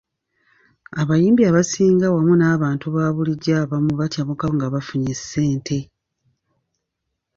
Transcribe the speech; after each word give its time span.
Abayimbi 1.01 1.41
abasinga 1.49 2.05
wamu 2.13 2.33
n’abantu 2.39 2.85
ba 2.95 3.05
bulijjo 3.15 3.51
abamu 3.63 3.91
bakyamuka 3.99 4.45
nga 4.55 4.65
bafunye 4.73 5.13
ssente. 5.19 5.77